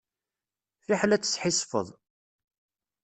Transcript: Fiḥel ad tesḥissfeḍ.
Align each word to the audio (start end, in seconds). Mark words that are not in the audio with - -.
Fiḥel 0.85 1.11
ad 1.15 1.21
tesḥissfeḍ. 1.23 1.87